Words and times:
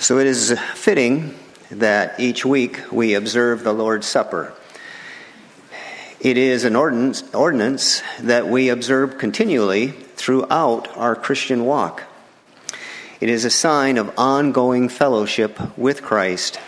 So 0.00 0.18
it 0.18 0.26
is 0.26 0.58
fitting 0.76 1.34
that 1.70 2.18
each 2.18 2.46
week 2.46 2.90
we 2.90 3.12
observe 3.12 3.62
the 3.62 3.74
Lord's 3.74 4.06
Supper. 4.06 4.54
It 6.18 6.38
is 6.38 6.64
an 6.64 6.74
ordinance, 6.74 7.22
ordinance 7.34 8.02
that 8.18 8.48
we 8.48 8.70
observe 8.70 9.18
continually 9.18 9.88
throughout 9.88 10.88
our 10.96 11.14
Christian 11.14 11.66
walk. 11.66 12.04
It 13.20 13.28
is 13.28 13.44
a 13.44 13.50
sign 13.50 13.98
of 13.98 14.18
ongoing 14.18 14.88
fellowship 14.88 15.76
with 15.76 16.00
Christ, 16.00 16.58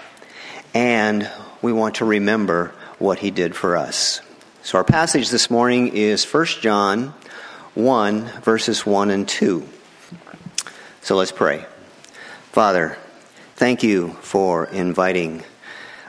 and 0.75 1.29
we 1.62 1.73
want 1.73 1.95
to 1.96 2.05
remember 2.05 2.75
what 2.99 3.21
he 3.21 3.30
did 3.30 3.57
for 3.57 3.79
us. 3.79 4.21
So 4.62 4.77
our 4.77 4.85
passage 4.85 5.30
this 5.30 5.51
morning 5.51 5.96
is 5.96 6.23
1 6.30 6.45
John 6.61 7.14
1, 7.73 8.27
verses 8.43 8.85
1 8.85 9.11
and 9.11 9.27
2. 9.27 9.67
So 11.01 11.17
let's 11.17 11.33
pray. 11.33 11.64
Father, 12.53 12.99
Thank 13.55 13.82
you 13.82 14.12
for 14.23 14.65
inviting 14.65 15.45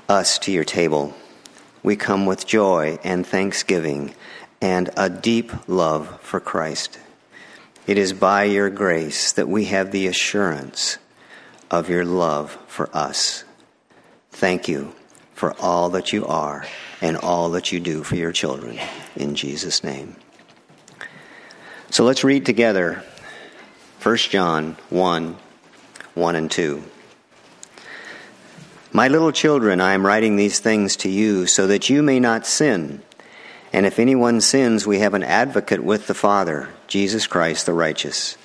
us 0.07 0.39
to 0.39 0.51
your 0.51 0.63
table. 0.63 1.13
We 1.83 1.95
come 1.95 2.25
with 2.25 2.47
joy 2.47 2.97
and 3.03 3.27
thanksgiving 3.27 4.15
and 4.61 4.89
a 4.95 5.09
deep 5.09 5.51
love 5.67 6.21
for 6.21 6.39
Christ. 6.39 6.99
It 7.85 7.97
is 7.97 8.13
by 8.13 8.45
your 8.45 8.69
grace 8.69 9.33
that 9.33 9.49
we 9.49 9.65
have 9.65 9.91
the 9.91 10.07
assurance 10.07 10.97
of 11.69 11.89
your 11.89 12.05
love 12.05 12.57
for 12.67 12.89
us. 12.95 13.43
Thank 14.31 14.69
you 14.69 14.95
for 15.33 15.53
all 15.59 15.89
that 15.89 16.13
you 16.13 16.25
are 16.25 16.65
and 17.01 17.17
all 17.17 17.49
that 17.51 17.73
you 17.73 17.81
do 17.81 18.03
for 18.03 18.15
your 18.15 18.31
children. 18.31 18.79
In 19.17 19.35
Jesus' 19.35 19.83
name. 19.83 20.15
So 21.89 22.05
let's 22.05 22.23
read 22.23 22.45
together 22.45 23.03
1 24.01 24.17
John 24.17 24.77
1 24.89 25.37
1 26.15 26.35
and 26.35 26.49
2. 26.49 26.83
My 28.95 29.07
little 29.07 29.31
children, 29.31 29.81
I 29.81 29.93
am 29.93 30.05
writing 30.05 30.35
these 30.35 30.59
things 30.59 30.95
to 30.97 31.09
you 31.09 31.47
so 31.47 31.65
that 31.65 31.89
you 31.89 32.03
may 32.03 32.19
not 32.19 32.45
sin. 32.45 33.01
And 33.73 33.87
if 33.87 33.97
anyone 33.97 34.39
sins, 34.39 34.85
we 34.85 34.99
have 34.99 35.15
an 35.15 35.23
advocate 35.23 35.83
with 35.83 36.05
the 36.05 36.13
Father, 36.13 36.69
Jesus 36.85 37.25
Christ 37.25 37.65
the 37.65 37.73
righteous. 37.73 38.37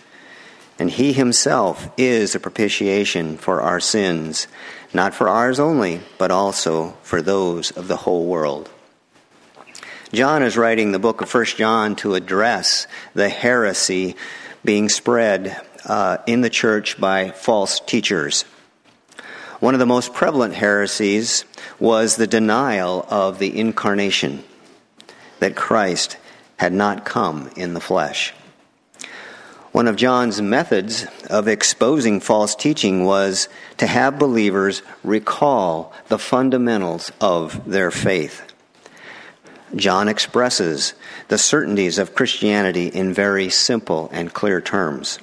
And 0.78 0.88
he 0.90 1.12
himself 1.12 1.90
is 1.98 2.34
a 2.34 2.40
propitiation 2.40 3.36
for 3.36 3.60
our 3.60 3.78
sins, 3.78 4.48
not 4.94 5.12
for 5.12 5.28
ours 5.28 5.60
only, 5.60 6.00
but 6.16 6.30
also 6.30 6.96
for 7.02 7.20
those 7.20 7.70
of 7.72 7.86
the 7.86 7.96
whole 7.96 8.24
world. 8.24 8.70
John 10.14 10.42
is 10.42 10.56
writing 10.56 10.92
the 10.92 10.98
book 10.98 11.20
of 11.20 11.34
1 11.34 11.44
John 11.58 11.94
to 11.96 12.14
address 12.14 12.86
the 13.12 13.28
heresy 13.28 14.16
being 14.64 14.88
spread 14.88 15.60
uh, 15.84 16.16
in 16.26 16.40
the 16.40 16.48
church 16.48 16.98
by 16.98 17.32
false 17.32 17.80
teachers. 17.80 18.46
One 19.60 19.74
of 19.74 19.80
the 19.80 19.86
most 19.86 20.14
prevalent 20.14 20.54
heresies 20.54 21.44
was 21.80 22.14
the 22.14 22.28
denial 22.28 23.04
of 23.10 23.40
the 23.40 23.58
incarnation, 23.58 24.44
that 25.40 25.56
Christ 25.56 26.16
had 26.58 26.72
not 26.72 27.04
come 27.04 27.50
in 27.56 27.74
the 27.74 27.80
flesh. 27.80 28.32
One 29.72 29.88
of 29.88 29.96
John's 29.96 30.40
methods 30.40 31.06
of 31.28 31.46
exposing 31.46 32.20
false 32.20 32.54
teaching 32.54 33.04
was 33.04 33.48
to 33.76 33.86
have 33.86 34.18
believers 34.18 34.82
recall 35.02 35.92
the 36.08 36.18
fundamentals 36.18 37.12
of 37.20 37.68
their 37.68 37.90
faith. 37.90 38.42
John 39.74 40.08
expresses 40.08 40.94
the 41.28 41.36
certainties 41.36 41.98
of 41.98 42.14
Christianity 42.14 42.86
in 42.86 43.12
very 43.12 43.50
simple 43.50 44.08
and 44.12 44.32
clear 44.32 44.60
terms. 44.60 45.18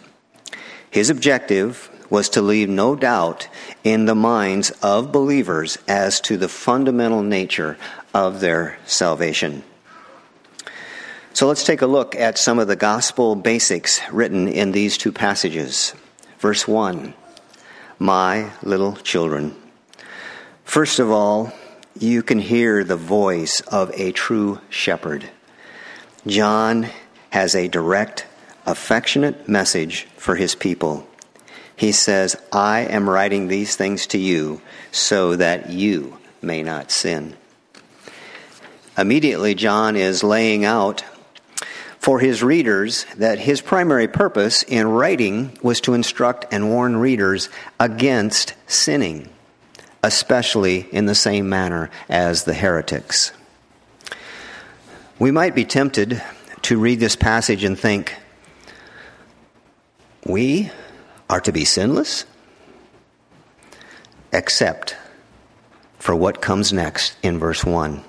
His 0.91 1.09
objective 1.09 1.89
was 2.09 2.29
to 2.29 2.41
leave 2.41 2.69
no 2.69 2.95
doubt 2.95 3.47
in 3.83 4.05
the 4.05 4.15
minds 4.15 4.71
of 4.81 5.11
believers 5.11 5.77
as 5.87 6.19
to 6.21 6.37
the 6.37 6.49
fundamental 6.49 7.21
nature 7.21 7.77
of 8.13 8.39
their 8.39 8.77
salvation. 8.85 9.63
So 11.33 11.47
let's 11.47 11.65
take 11.65 11.81
a 11.81 11.87
look 11.87 12.15
at 12.15 12.37
some 12.37 12.59
of 12.59 12.67
the 12.67 12.77
gospel 12.77 13.35
basics 13.35 13.99
written 14.09 14.47
in 14.47 14.71
these 14.71 14.97
two 14.97 15.11
passages. 15.11 15.93
Verse 16.39 16.67
1 16.67 17.13
My 17.99 18.51
little 18.63 18.95
children. 18.95 19.55
First 20.63 20.99
of 20.99 21.11
all, 21.11 21.51
you 21.99 22.23
can 22.23 22.39
hear 22.39 22.83
the 22.83 22.95
voice 22.95 23.61
of 23.61 23.91
a 23.99 24.11
true 24.11 24.59
shepherd. 24.69 25.29
John 26.25 26.89
has 27.31 27.53
a 27.53 27.67
direct, 27.67 28.25
affectionate 28.65 29.47
message 29.47 30.07
for 30.17 30.35
his 30.35 30.55
people. 30.55 31.07
He 31.75 31.91
says, 31.91 32.35
I 32.51 32.81
am 32.81 33.09
writing 33.09 33.47
these 33.47 33.75
things 33.75 34.07
to 34.07 34.17
you 34.17 34.61
so 34.91 35.35
that 35.35 35.69
you 35.69 36.17
may 36.41 36.63
not 36.63 36.91
sin. 36.91 37.35
Immediately, 38.97 39.55
John 39.55 39.95
is 39.95 40.23
laying 40.23 40.63
out 40.63 41.03
for 41.99 42.19
his 42.19 42.43
readers 42.43 43.05
that 43.17 43.39
his 43.39 43.61
primary 43.61 44.07
purpose 44.07 44.63
in 44.63 44.87
writing 44.87 45.57
was 45.61 45.81
to 45.81 45.93
instruct 45.93 46.45
and 46.51 46.69
warn 46.69 46.95
readers 46.95 47.49
against 47.79 48.53
sinning, 48.67 49.27
especially 50.03 50.87
in 50.91 51.07
the 51.07 51.15
same 51.15 51.49
manner 51.49 51.89
as 52.07 52.43
the 52.43 52.53
heretics. 52.53 53.31
We 55.17 55.31
might 55.31 55.55
be 55.55 55.65
tempted 55.65 56.21
to 56.61 56.79
read 56.79 56.99
this 56.99 57.15
passage 57.15 57.63
and 57.63 57.77
think, 57.77 58.15
we 60.25 60.71
are 61.29 61.41
to 61.41 61.51
be 61.51 61.65
sinless, 61.65 62.25
except 64.31 64.95
for 65.99 66.15
what 66.15 66.41
comes 66.41 66.71
next 66.71 67.15
in 67.23 67.39
verse 67.39 67.65
1. 67.65 68.03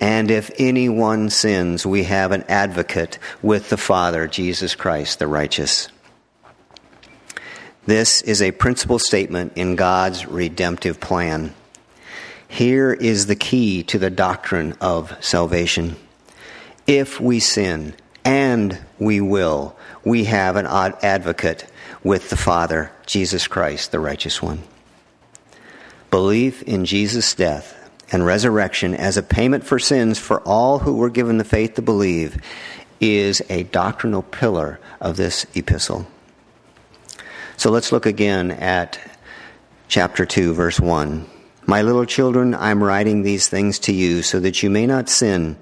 And 0.00 0.30
if 0.30 0.50
anyone 0.58 1.30
sins, 1.30 1.84
we 1.84 2.04
have 2.04 2.30
an 2.32 2.44
advocate 2.48 3.18
with 3.42 3.68
the 3.68 3.76
Father, 3.76 4.28
Jesus 4.28 4.74
Christ 4.74 5.18
the 5.18 5.26
righteous. 5.26 5.88
This 7.86 8.20
is 8.22 8.42
a 8.42 8.52
principal 8.52 8.98
statement 8.98 9.54
in 9.56 9.74
God's 9.74 10.26
redemptive 10.26 11.00
plan. 11.00 11.54
Here 12.46 12.92
is 12.92 13.26
the 13.26 13.36
key 13.36 13.82
to 13.84 13.98
the 13.98 14.10
doctrine 14.10 14.74
of 14.80 15.16
salvation. 15.24 15.96
If 16.86 17.20
we 17.20 17.40
sin, 17.40 17.94
and 18.24 18.78
we 18.98 19.20
will, 19.20 19.74
we 20.04 20.24
have 20.24 20.56
an 20.56 20.66
advocate 20.66 21.64
with 22.02 22.30
the 22.30 22.36
Father, 22.36 22.92
Jesus 23.06 23.46
Christ, 23.46 23.92
the 23.92 24.00
righteous 24.00 24.42
one. 24.42 24.62
Belief 26.10 26.62
in 26.62 26.84
Jesus' 26.84 27.34
death 27.34 27.74
and 28.10 28.24
resurrection 28.24 28.94
as 28.94 29.16
a 29.16 29.22
payment 29.22 29.64
for 29.64 29.78
sins 29.78 30.18
for 30.18 30.40
all 30.40 30.80
who 30.80 30.96
were 30.96 31.10
given 31.10 31.38
the 31.38 31.44
faith 31.44 31.74
to 31.74 31.82
believe 31.82 32.40
is 33.00 33.42
a 33.48 33.64
doctrinal 33.64 34.22
pillar 34.22 34.80
of 35.00 35.16
this 35.16 35.46
epistle. 35.54 36.06
So 37.56 37.70
let's 37.70 37.92
look 37.92 38.06
again 38.06 38.50
at 38.50 38.98
chapter 39.88 40.24
2, 40.24 40.54
verse 40.54 40.80
1. 40.80 41.28
My 41.66 41.82
little 41.82 42.06
children, 42.06 42.54
I'm 42.54 42.82
writing 42.82 43.22
these 43.22 43.48
things 43.48 43.78
to 43.80 43.92
you 43.92 44.22
so 44.22 44.40
that 44.40 44.62
you 44.62 44.70
may 44.70 44.86
not 44.86 45.08
sin. 45.08 45.58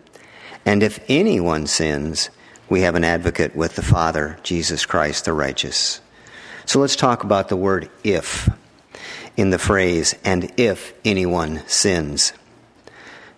And 0.64 0.82
if 0.82 1.04
anyone 1.08 1.66
sins, 1.66 2.30
we 2.68 2.82
have 2.82 2.94
an 2.94 3.04
advocate 3.04 3.56
with 3.56 3.76
the 3.76 3.82
Father, 3.82 4.38
Jesus 4.42 4.86
Christ 4.86 5.24
the 5.24 5.32
righteous. 5.32 6.00
So 6.66 6.81
let's 6.81 6.97
talk 6.97 7.25
about 7.25 7.49
the 7.49 7.56
word 7.56 7.88
if 8.04 8.50
in 9.37 9.50
the 9.50 9.59
phrase, 9.59 10.15
and 10.25 10.53
if 10.56 10.94
anyone 11.04 11.62
sins. 11.66 12.32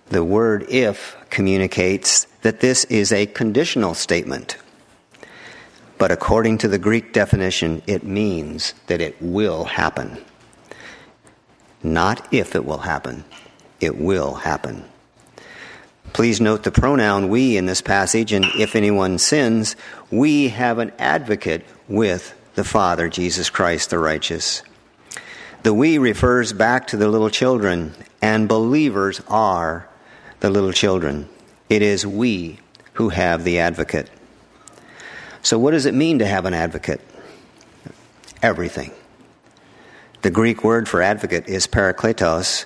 The 0.06 0.25
word 0.25 0.65
if 0.69 1.16
communicates 1.28 2.27
that 2.43 2.61
this 2.61 2.84
is 2.84 3.12
a 3.12 3.27
conditional 3.27 3.94
statement. 3.94 4.56
But 5.99 6.12
according 6.12 6.59
to 6.59 6.69
the 6.69 6.78
Greek 6.78 7.12
definition, 7.12 7.83
it 7.87 8.05
means 8.05 8.75
that 8.87 9.00
it 9.00 9.21
will 9.21 9.65
happen. 9.65 10.19
Not 11.83 12.27
if 12.33 12.54
it 12.54 12.65
will 12.65 12.78
happen, 12.78 13.25
it 13.80 13.98
will 13.98 14.34
happen. 14.34 14.84
Please 16.13 16.41
note 16.41 16.63
the 16.63 16.71
pronoun 16.71 17.28
we 17.28 17.57
in 17.57 17.66
this 17.66 17.83
passage, 17.83 18.33
and 18.33 18.47
if 18.57 18.75
anyone 18.75 19.19
sins, 19.19 19.77
we 20.10 20.48
have 20.48 20.78
an 20.78 20.92
advocate 20.98 21.66
with 21.89 22.34
the 22.59 22.65
Father, 22.65 23.09
Jesus 23.09 23.51
Christ 23.51 23.91
the 23.91 24.01
righteous. 24.01 24.65
The 25.63 25.72
we 25.72 25.97
refers 25.97 26.53
back 26.53 26.89
to 26.89 26.97
the 26.97 27.07
little 27.07 27.31
children, 27.31 27.95
and 28.21 28.49
believers 28.49 29.22
are 29.28 29.89
the 30.41 30.51
little 30.51 30.72
children. 30.72 31.28
It 31.71 31.83
is 31.83 32.05
we 32.05 32.59
who 32.95 33.10
have 33.10 33.45
the 33.45 33.60
advocate. 33.60 34.10
So, 35.41 35.57
what 35.57 35.71
does 35.71 35.87
it 35.87 35.95
mean 35.95 36.19
to 36.19 36.27
have 36.27 36.47
an 36.47 36.55
advocate? 36.55 37.01
Everything. 38.43 38.91
The 40.22 40.31
Greek 40.33 40.65
word 40.65 40.89
for 40.89 41.01
advocate 41.01 41.47
is 41.47 41.69
parakletos, 41.69 42.65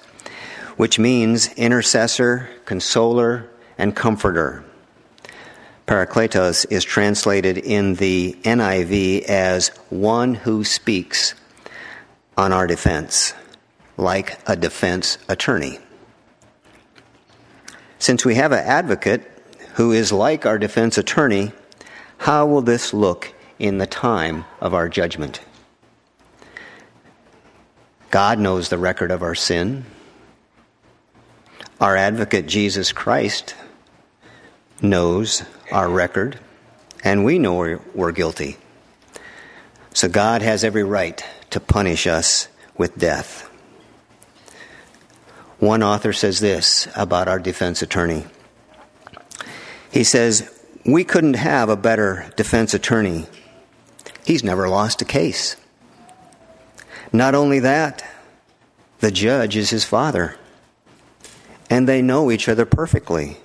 which 0.78 0.98
means 0.98 1.52
intercessor, 1.52 2.48
consoler, 2.64 3.50
and 3.76 3.94
comforter. 3.94 4.64
Parakletos 5.86 6.64
is 6.70 6.84
translated 6.84 7.58
in 7.58 7.94
the 7.96 8.36
NIV 8.42 9.24
as 9.24 9.68
one 9.90 10.34
who 10.34 10.64
speaks 10.64 11.34
on 12.36 12.52
our 12.52 12.66
defense, 12.66 13.34
like 13.96 14.38
a 14.48 14.56
defense 14.56 15.18
attorney. 15.28 15.78
Since 17.98 18.24
we 18.24 18.36
have 18.36 18.52
an 18.52 18.64
advocate 18.64 19.28
who 19.74 19.92
is 19.92 20.12
like 20.12 20.46
our 20.46 20.58
defense 20.58 20.98
attorney, 20.98 21.52
how 22.18 22.46
will 22.46 22.62
this 22.62 22.94
look 22.94 23.34
in 23.58 23.78
the 23.78 23.86
time 23.86 24.44
of 24.60 24.74
our 24.74 24.88
judgment? 24.88 25.40
God 28.10 28.38
knows 28.38 28.68
the 28.68 28.78
record 28.78 29.10
of 29.10 29.22
our 29.22 29.34
sin. 29.34 29.84
Our 31.80 31.96
advocate, 31.96 32.46
Jesus 32.46 32.92
Christ, 32.92 33.54
knows 34.80 35.42
our 35.72 35.88
record, 35.88 36.38
and 37.02 37.24
we 37.24 37.38
know 37.38 37.78
we're, 37.94 38.12
guilty. 38.12 38.58
So 39.94 40.08
God 40.08 40.42
has 40.42 40.64
every 40.64 40.84
right 40.84 41.24
to 41.50 41.60
punish 41.60 42.06
us 42.06 42.48
with 42.76 42.98
death. 42.98 43.48
One 45.58 45.82
author 45.82 46.12
says 46.12 46.40
this 46.40 46.88
about 46.94 47.28
our 47.28 47.38
defense 47.38 47.82
attorney. 47.82 48.26
He 49.90 50.04
says, 50.04 50.48
We 50.84 51.04
couldn't 51.04 51.34
have 51.34 51.68
a 51.68 51.76
better 51.76 52.30
defense 52.36 52.74
attorney. 52.74 53.26
He's 54.24 54.44
never 54.44 54.68
lost 54.68 55.02
a 55.02 55.04
case. 55.04 55.56
Not 57.12 57.34
only 57.34 57.60
that, 57.60 58.04
the 59.00 59.10
judge 59.10 59.56
is 59.56 59.70
his 59.70 59.84
father, 59.84 60.36
and 61.68 61.88
they 61.88 62.02
know 62.02 62.30
each 62.30 62.48
other 62.48 62.64
perfectly. 62.64 63.36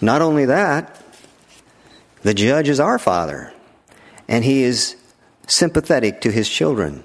Not 0.00 0.22
only 0.22 0.46
that, 0.46 1.01
the 2.22 2.34
judge 2.34 2.68
is 2.68 2.80
our 2.80 2.98
father, 2.98 3.52
and 4.28 4.44
he 4.44 4.62
is 4.62 4.96
sympathetic 5.46 6.20
to 6.20 6.30
his 6.30 6.48
children. 6.48 7.04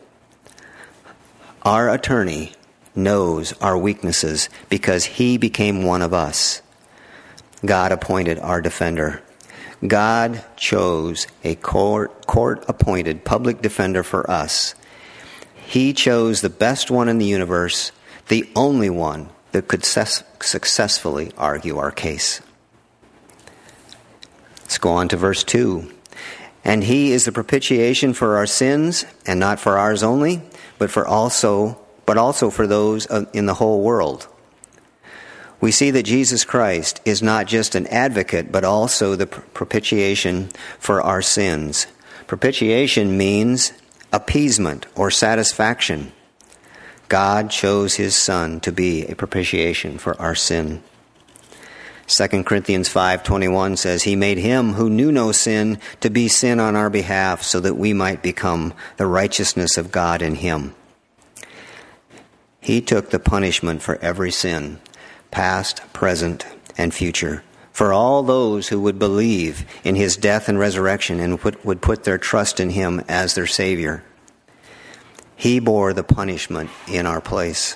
Our 1.63 1.89
attorney 1.89 2.53
knows 2.95 3.53
our 3.61 3.77
weaknesses 3.77 4.49
because 4.69 5.05
he 5.05 5.37
became 5.37 5.83
one 5.83 6.01
of 6.01 6.13
us. 6.13 6.61
God 7.65 7.91
appointed 7.91 8.39
our 8.39 8.61
defender. 8.61 9.21
God 9.85 10.43
chose 10.55 11.27
a 11.43 11.55
court, 11.55 12.25
court 12.25 12.63
appointed 12.67 13.25
public 13.25 13.61
defender 13.61 14.03
for 14.03 14.29
us. 14.29 14.75
He 15.55 15.93
chose 15.93 16.41
the 16.41 16.49
best 16.49 16.89
one 16.89 17.09
in 17.09 17.17
the 17.17 17.25
universe, 17.25 17.91
the 18.27 18.49
only 18.55 18.89
one 18.89 19.29
that 19.51 19.67
could 19.67 19.83
ses- 19.83 20.23
successfully 20.41 21.31
argue 21.37 21.77
our 21.77 21.91
case. 21.91 22.41
Let's 24.77 24.83
go 24.83 24.91
on 24.91 25.07
to 25.07 25.17
verse 25.17 25.43
2. 25.43 25.91
And 26.63 26.83
he 26.83 27.11
is 27.11 27.25
the 27.25 27.31
propitiation 27.31 28.13
for 28.13 28.37
our 28.37 28.45
sins, 28.45 29.07
and 29.25 29.39
not 29.39 29.59
for 29.59 29.79
ours 29.79 30.03
only, 30.03 30.43
but 30.77 30.91
for 30.91 31.07
also 31.07 31.79
but 32.05 32.15
also 32.15 32.51
for 32.51 32.67
those 32.67 33.07
in 33.33 33.47
the 33.47 33.55
whole 33.55 33.81
world. 33.81 34.27
We 35.59 35.71
see 35.71 35.89
that 35.89 36.03
Jesus 36.03 36.45
Christ 36.45 37.01
is 37.05 37.23
not 37.23 37.47
just 37.47 37.73
an 37.73 37.87
advocate, 37.87 38.51
but 38.51 38.63
also 38.63 39.15
the 39.15 39.25
propitiation 39.25 40.49
for 40.77 41.01
our 41.01 41.23
sins. 41.23 41.87
Propitiation 42.27 43.17
means 43.17 43.73
appeasement 44.13 44.85
or 44.93 45.09
satisfaction. 45.09 46.11
God 47.09 47.49
chose 47.49 47.95
his 47.95 48.15
son 48.15 48.59
to 48.59 48.71
be 48.71 49.07
a 49.07 49.15
propitiation 49.15 49.97
for 49.97 50.15
our 50.21 50.35
sin. 50.35 50.83
2 52.07 52.45
Corinthians 52.45 52.87
5:21 52.87 53.77
says 53.77 54.03
he 54.03 54.15
made 54.15 54.37
him 54.37 54.73
who 54.73 54.89
knew 54.89 55.11
no 55.11 55.33
sin 55.33 55.77
to 55.99 56.09
be 56.09 56.29
sin 56.29 56.57
on 56.57 56.73
our 56.73 56.89
behalf 56.89 57.43
so 57.43 57.59
that 57.59 57.75
we 57.75 57.91
might 57.91 58.23
become 58.23 58.73
the 58.95 59.05
righteousness 59.05 59.77
of 59.77 59.91
God 59.91 60.21
in 60.21 60.35
him. 60.35 60.73
He 62.61 62.79
took 62.79 63.09
the 63.09 63.19
punishment 63.19 63.81
for 63.81 63.97
every 64.01 64.31
sin, 64.31 64.79
past, 65.31 65.81
present, 65.91 66.45
and 66.77 66.93
future, 66.93 67.43
for 67.73 67.91
all 67.91 68.23
those 68.23 68.69
who 68.69 68.79
would 68.79 68.97
believe 68.97 69.65
in 69.83 69.95
his 69.95 70.15
death 70.15 70.47
and 70.47 70.57
resurrection 70.57 71.19
and 71.19 71.41
would 71.41 71.81
put 71.81 72.05
their 72.05 72.17
trust 72.17 72.61
in 72.61 72.69
him 72.69 73.03
as 73.09 73.35
their 73.35 73.47
savior. 73.47 74.03
He 75.35 75.59
bore 75.59 75.93
the 75.93 76.03
punishment 76.03 76.69
in 76.87 77.05
our 77.05 77.21
place. 77.21 77.75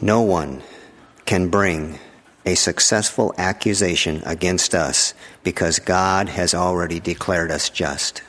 No 0.00 0.20
one 0.20 0.62
can 1.24 1.48
bring 1.48 1.98
a 2.44 2.54
successful 2.54 3.34
accusation 3.38 4.22
against 4.26 4.74
us 4.74 5.14
because 5.42 5.78
God 5.78 6.28
has 6.28 6.54
already 6.54 7.00
declared 7.00 7.50
us 7.50 7.70
just. 7.70 8.22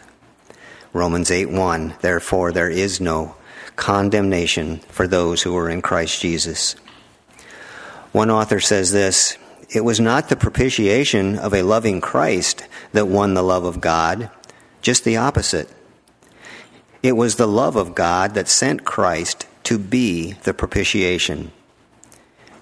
Romans 0.93 1.29
8 1.29 1.51
1 1.51 1.95
Therefore, 2.01 2.51
there 2.51 2.69
is 2.69 3.01
no 3.01 3.35
condemnation 3.75 4.77
for 4.87 5.07
those 5.07 5.43
who 5.43 5.55
are 5.57 5.69
in 5.69 5.81
Christ 5.81 6.21
Jesus. 6.21 6.75
One 8.13 8.31
author 8.31 8.59
says 8.61 8.93
this 8.93 9.37
It 9.69 9.81
was 9.81 9.99
not 9.99 10.29
the 10.29 10.35
propitiation 10.37 11.37
of 11.37 11.53
a 11.53 11.63
loving 11.63 11.99
Christ 11.99 12.65
that 12.93 13.07
won 13.07 13.33
the 13.33 13.43
love 13.43 13.65
of 13.65 13.81
God, 13.81 14.31
just 14.81 15.03
the 15.03 15.17
opposite. 15.17 15.69
It 17.03 17.11
was 17.11 17.35
the 17.35 17.47
love 17.47 17.75
of 17.75 17.93
God 17.93 18.33
that 18.33 18.47
sent 18.47 18.85
Christ 18.85 19.45
to 19.65 19.77
be 19.77 20.31
the 20.43 20.53
propitiation. 20.53 21.51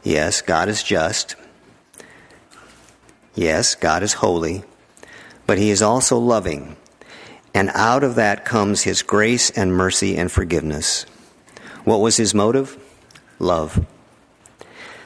Yes, 0.06 0.42
God 0.42 0.70
is 0.70 0.84
just. 0.84 1.36
Yes, 3.34 3.74
God 3.74 4.04
is 4.04 4.14
holy. 4.14 4.64
But 5.48 5.58
He 5.58 5.72
is 5.72 5.82
also 5.82 6.20
loving. 6.20 6.78
And 7.56 7.72
out 7.74 8.04
of 8.04 8.14
that 8.14 8.46
comes 8.46 8.84
His 8.84 9.02
grace 9.02 9.50
and 9.50 9.74
mercy 9.74 10.16
and 10.16 10.32
forgiveness. 10.32 11.08
What 11.86 12.02
was 12.02 12.18
His 12.18 12.36
motive? 12.36 12.78
Love. 13.40 13.84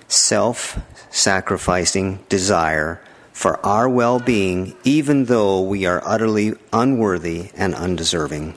Self 0.09 0.77
sacrificing 1.09 2.19
desire 2.27 3.01
for 3.31 3.65
our 3.65 3.87
well 3.87 4.19
being, 4.19 4.75
even 4.83 5.25
though 5.25 5.61
we 5.61 5.85
are 5.85 6.03
utterly 6.05 6.55
unworthy 6.73 7.51
and 7.55 7.73
undeserving. 7.73 8.53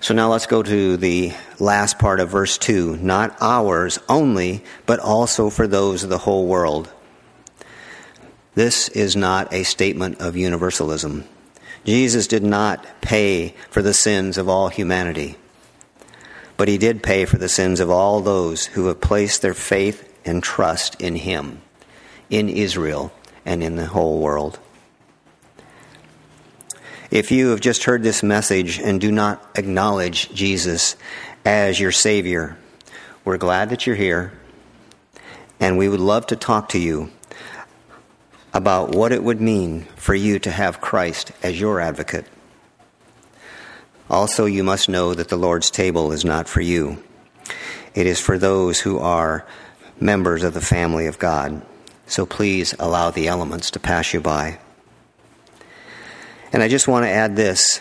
So 0.00 0.14
now 0.14 0.30
let's 0.30 0.46
go 0.46 0.62
to 0.62 0.96
the 0.96 1.32
last 1.58 1.98
part 1.98 2.20
of 2.20 2.30
verse 2.30 2.56
2. 2.56 2.98
Not 2.98 3.36
ours 3.40 3.98
only, 4.08 4.62
but 4.86 5.00
also 5.00 5.50
for 5.50 5.66
those 5.66 6.04
of 6.04 6.08
the 6.08 6.18
whole 6.18 6.46
world. 6.46 6.88
This 8.54 8.88
is 8.90 9.16
not 9.16 9.52
a 9.52 9.64
statement 9.64 10.20
of 10.20 10.36
universalism. 10.36 11.24
Jesus 11.84 12.28
did 12.28 12.44
not 12.44 12.86
pay 13.00 13.54
for 13.70 13.82
the 13.82 13.94
sins 13.94 14.38
of 14.38 14.48
all 14.48 14.68
humanity, 14.68 15.36
but 16.56 16.68
he 16.68 16.78
did 16.78 17.02
pay 17.02 17.24
for 17.24 17.38
the 17.38 17.48
sins 17.48 17.80
of 17.80 17.90
all 17.90 18.20
those 18.20 18.66
who 18.66 18.86
have 18.86 19.00
placed 19.00 19.42
their 19.42 19.54
faith 19.54 20.08
and 20.24 20.42
trust 20.42 21.00
in 21.00 21.16
him, 21.16 21.60
in 22.30 22.48
Israel, 22.48 23.12
and 23.44 23.64
in 23.64 23.74
the 23.76 23.86
whole 23.86 24.20
world. 24.20 24.60
If 27.10 27.32
you 27.32 27.48
have 27.48 27.60
just 27.60 27.84
heard 27.84 28.02
this 28.02 28.22
message 28.22 28.78
and 28.78 29.00
do 29.00 29.10
not 29.10 29.42
acknowledge 29.54 30.28
Jesus 30.34 30.94
as 31.42 31.80
your 31.80 31.90
Savior, 31.90 32.58
we're 33.24 33.38
glad 33.38 33.70
that 33.70 33.86
you're 33.86 33.96
here, 33.96 34.34
and 35.58 35.78
we 35.78 35.88
would 35.88 36.00
love 36.00 36.26
to 36.26 36.36
talk 36.36 36.68
to 36.70 36.78
you 36.78 37.10
about 38.52 38.94
what 38.94 39.12
it 39.12 39.22
would 39.22 39.40
mean 39.40 39.84
for 39.96 40.14
you 40.14 40.38
to 40.40 40.50
have 40.50 40.82
Christ 40.82 41.32
as 41.42 41.58
your 41.58 41.80
advocate. 41.80 42.26
Also, 44.10 44.44
you 44.44 44.62
must 44.62 44.90
know 44.90 45.14
that 45.14 45.30
the 45.30 45.36
Lord's 45.36 45.70
table 45.70 46.12
is 46.12 46.26
not 46.26 46.46
for 46.46 46.60
you, 46.60 47.02
it 47.94 48.06
is 48.06 48.20
for 48.20 48.36
those 48.36 48.80
who 48.80 48.98
are 48.98 49.46
members 49.98 50.44
of 50.44 50.52
the 50.52 50.60
family 50.60 51.06
of 51.06 51.18
God. 51.18 51.62
So 52.06 52.26
please 52.26 52.74
allow 52.78 53.10
the 53.10 53.28
elements 53.28 53.70
to 53.70 53.80
pass 53.80 54.12
you 54.12 54.20
by. 54.20 54.58
And 56.50 56.62
I 56.62 56.68
just 56.68 56.88
want 56.88 57.04
to 57.04 57.10
add 57.10 57.36
this. 57.36 57.80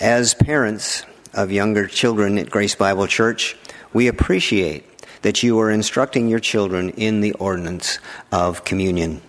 As 0.00 0.32
parents 0.32 1.04
of 1.34 1.52
younger 1.52 1.86
children 1.86 2.38
at 2.38 2.48
Grace 2.48 2.74
Bible 2.74 3.06
Church, 3.06 3.54
we 3.92 4.08
appreciate 4.08 4.84
that 5.22 5.42
you 5.42 5.58
are 5.60 5.70
instructing 5.70 6.28
your 6.28 6.38
children 6.38 6.90
in 6.90 7.20
the 7.20 7.32
ordinance 7.32 7.98
of 8.32 8.64
communion. 8.64 9.20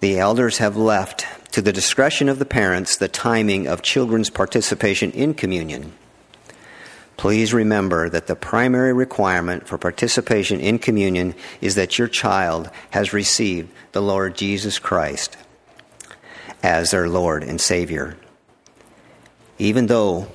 The 0.00 0.18
elders 0.18 0.58
have 0.58 0.76
left 0.76 1.26
to 1.52 1.62
the 1.62 1.72
discretion 1.72 2.28
of 2.28 2.40
the 2.40 2.44
parents 2.44 2.96
the 2.96 3.08
timing 3.08 3.68
of 3.68 3.82
children's 3.82 4.30
participation 4.30 5.12
in 5.12 5.34
communion. 5.34 5.92
Please 7.16 7.54
remember 7.54 8.08
that 8.08 8.26
the 8.26 8.36
primary 8.36 8.92
requirement 8.92 9.68
for 9.68 9.78
participation 9.78 10.60
in 10.60 10.78
communion 10.78 11.34
is 11.60 11.76
that 11.76 11.98
your 11.98 12.08
child 12.08 12.70
has 12.90 13.12
received 13.12 13.70
the 13.92 14.02
Lord 14.02 14.36
Jesus 14.36 14.78
Christ 14.78 15.36
as 16.62 16.90
their 16.90 17.08
Lord 17.08 17.42
and 17.42 17.60
Savior. 17.60 18.16
Even 19.58 19.86
though 19.86 20.28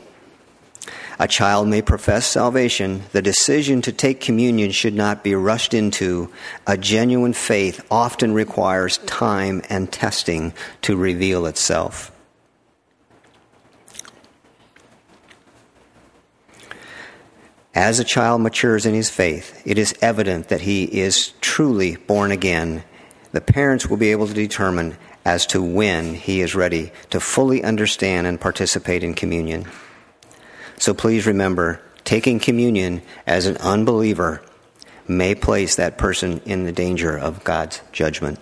a 1.20 1.28
child 1.28 1.68
may 1.68 1.82
profess 1.82 2.26
salvation, 2.26 3.04
the 3.12 3.22
decision 3.22 3.82
to 3.84 3.92
take 3.92 4.20
communion 4.20 4.72
should 4.72 4.96
not 4.96 5.24
be 5.24 5.36
rushed 5.36 5.74
into. 5.74 6.32
A 6.66 6.78
genuine 6.78 7.34
faith 7.34 7.86
often 7.92 8.34
requires 8.34 8.98
time 9.00 9.62
and 9.70 9.92
testing 9.92 10.54
to 10.82 10.98
reveal 10.98 11.46
itself. 11.46 12.12
As 17.76 18.00
a 18.00 18.04
child 18.04 18.42
matures 18.42 18.86
in 18.86 18.94
his 18.94 19.10
faith, 19.10 19.62
it 19.66 19.78
is 19.78 19.96
evident 20.02 20.50
that 20.50 20.62
he 20.62 20.84
is 20.84 21.34
truly 21.42 21.96
born 21.96 22.32
again. 22.32 22.84
The 23.32 23.42
parents 23.42 23.88
will 23.88 23.98
be 23.98 24.12
able 24.12 24.28
to 24.28 24.34
determine 24.34 24.98
as 25.26 25.46
to 25.48 25.62
when 25.62 26.16
he 26.16 26.42
is 26.42 26.56
ready 26.56 26.92
to 27.10 27.20
fully 27.20 27.64
understand 27.64 28.28
and 28.28 28.40
participate 28.40 29.04
in 29.04 29.14
communion. 29.14 29.66
So 30.78 30.94
please 30.94 31.26
remember, 31.26 31.82
taking 32.04 32.40
communion 32.40 33.02
as 33.26 33.46
an 33.46 33.58
unbeliever 33.58 34.42
may 35.08 35.36
place 35.36 35.76
that 35.76 35.98
person 35.98 36.42
in 36.46 36.64
the 36.64 36.72
danger 36.72 37.18
of 37.18 37.44
God's 37.44 37.82
judgment. 37.92 38.40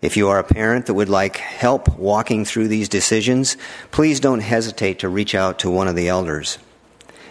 If 0.00 0.16
you 0.16 0.28
are 0.28 0.40
a 0.40 0.44
parent 0.44 0.86
that 0.86 0.94
would 0.94 1.08
like 1.08 1.36
help 1.36 1.96
walking 1.96 2.44
through 2.44 2.68
these 2.68 2.88
decisions, 2.88 3.56
please 3.92 4.18
don't 4.18 4.40
hesitate 4.40 4.98
to 5.00 5.08
reach 5.08 5.34
out 5.34 5.60
to 5.60 5.70
one 5.70 5.86
of 5.86 5.94
the 5.94 6.08
elders. 6.08 6.58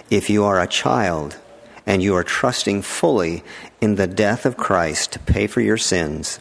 If 0.09 0.29
you 0.29 0.45
are 0.45 0.59
a 0.61 0.67
child 0.67 1.37
and 1.85 2.01
you 2.01 2.15
are 2.15 2.23
trusting 2.23 2.83
fully 2.83 3.43
in 3.81 3.95
the 3.95 4.07
death 4.07 4.45
of 4.45 4.55
Christ 4.55 5.13
to 5.13 5.19
pay 5.19 5.47
for 5.47 5.59
your 5.59 5.77
sins, 5.77 6.39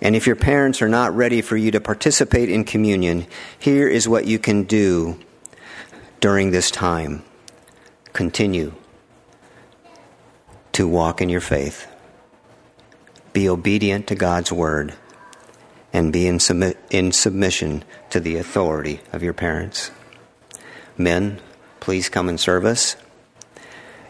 and 0.00 0.16
if 0.16 0.26
your 0.26 0.36
parents 0.36 0.80
are 0.80 0.88
not 0.88 1.14
ready 1.14 1.42
for 1.42 1.56
you 1.56 1.70
to 1.72 1.80
participate 1.80 2.48
in 2.48 2.64
communion, 2.64 3.26
here 3.58 3.88
is 3.88 4.08
what 4.08 4.26
you 4.26 4.38
can 4.38 4.64
do 4.64 5.18
during 6.20 6.50
this 6.50 6.70
time. 6.70 7.22
Continue 8.12 8.74
to 10.72 10.88
walk 10.88 11.20
in 11.20 11.28
your 11.28 11.40
faith. 11.40 11.86
Be 13.32 13.48
obedient 13.48 14.06
to 14.08 14.14
God's 14.14 14.50
word 14.50 14.94
and 15.92 16.12
be 16.12 16.26
in, 16.26 16.38
submi- 16.38 16.76
in 16.90 17.12
submission 17.12 17.84
to 18.10 18.20
the 18.20 18.36
authority 18.36 19.00
of 19.12 19.22
your 19.22 19.32
parents. 19.32 19.90
Men, 20.96 21.40
please 21.80 22.08
come 22.08 22.28
and 22.28 22.38
serve 22.38 22.64
us. 22.64 22.96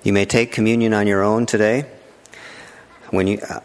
You 0.03 0.13
may 0.13 0.25
take 0.25 0.53
communion 0.53 0.95
on 0.95 1.07
your 1.07 1.23
own 1.23 1.47
today. 1.47 1.87
When 3.11 3.27
you, 3.27 3.41
uh, 3.49 3.61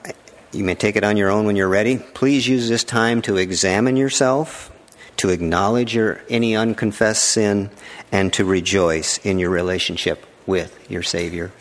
you 0.55 0.63
may 0.63 0.75
take 0.75 0.95
it 0.95 1.03
on 1.03 1.17
your 1.17 1.29
own 1.29 1.45
when 1.45 1.55
you're 1.55 1.67
ready. 1.67 1.97
Please 1.97 2.47
use 2.47 2.69
this 2.69 2.83
time 2.83 3.21
to 3.23 3.37
examine 3.37 3.97
yourself, 3.97 4.71
to 5.17 5.29
acknowledge 5.29 5.93
your 5.93 6.21
any 6.29 6.55
unconfessed 6.55 7.23
sin, 7.23 7.69
and 8.11 8.31
to 8.33 8.45
rejoice 8.45 9.17
in 9.19 9.39
your 9.39 9.49
relationship 9.49 10.25
with 10.45 10.77
your 10.89 11.03
Savior. 11.03 11.51